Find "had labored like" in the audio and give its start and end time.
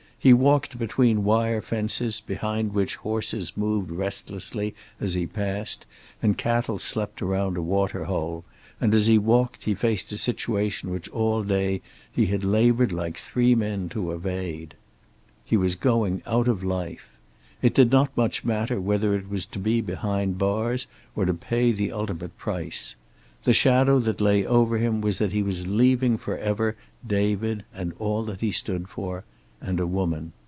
12.27-13.17